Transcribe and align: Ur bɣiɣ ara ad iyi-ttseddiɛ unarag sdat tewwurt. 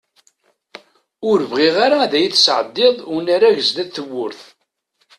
Ur 1.29 1.39
bɣiɣ 1.51 1.75
ara 1.85 1.97
ad 2.01 2.13
iyi-ttseddiɛ 2.15 2.91
unarag 3.15 3.57
sdat 3.67 3.89
tewwurt. 3.95 4.41